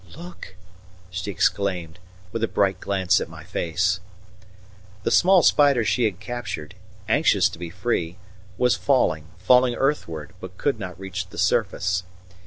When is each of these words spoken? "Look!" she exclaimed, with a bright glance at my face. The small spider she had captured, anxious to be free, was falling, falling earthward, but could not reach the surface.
"Look!" 0.17 0.55
she 1.11 1.29
exclaimed, 1.29 1.99
with 2.31 2.43
a 2.43 2.47
bright 2.47 2.79
glance 2.79 3.21
at 3.21 3.29
my 3.29 3.43
face. 3.43 3.99
The 5.03 5.11
small 5.11 5.43
spider 5.43 5.85
she 5.85 6.05
had 6.05 6.19
captured, 6.19 6.73
anxious 7.07 7.47
to 7.49 7.59
be 7.59 7.69
free, 7.69 8.17
was 8.57 8.75
falling, 8.75 9.27
falling 9.37 9.75
earthward, 9.75 10.33
but 10.39 10.57
could 10.57 10.79
not 10.79 10.99
reach 10.99 11.27
the 11.27 11.37
surface. 11.37 12.01